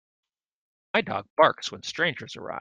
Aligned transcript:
My 0.95 1.01
dog 1.01 1.27
barks 1.37 1.71
when 1.71 1.83
strangers 1.83 2.35
arrive. 2.35 2.49